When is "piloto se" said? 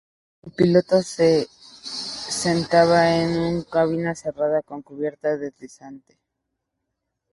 0.53-1.47